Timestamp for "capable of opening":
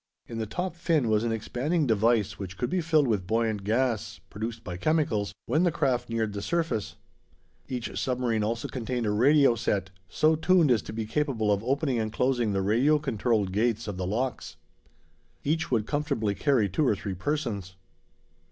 11.05-11.99